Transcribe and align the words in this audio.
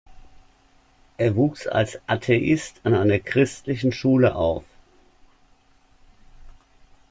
Er 1.17 1.35
wuchs 1.35 1.67
als 1.67 1.99
Atheist 2.07 2.81
an 2.85 2.95
einer 2.95 3.19
christlichen 3.19 3.91
Schule 3.91 4.33
auf. 4.33 4.63